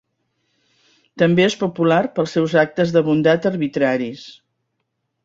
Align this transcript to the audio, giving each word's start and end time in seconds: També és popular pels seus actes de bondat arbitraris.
També 1.23 1.43
és 1.49 1.55
popular 1.63 1.99
pels 2.15 2.33
seus 2.37 2.55
actes 2.63 2.95
de 2.97 3.05
bondat 3.11 3.47
arbitraris. 3.51 4.25